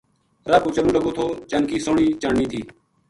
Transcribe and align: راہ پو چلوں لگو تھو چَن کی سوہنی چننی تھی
راہ 0.49 0.61
پو 0.63 0.69
چلوں 0.75 0.95
لگو 0.95 1.11
تھو 1.17 1.25
چَن 1.49 1.63
کی 1.69 1.77
سوہنی 1.85 2.05
چننی 2.21 2.45
تھی 2.51 2.61